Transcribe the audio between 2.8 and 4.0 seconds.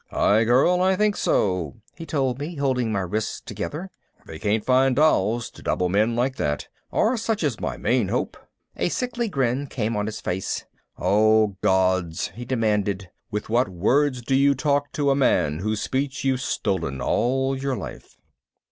my wrists together.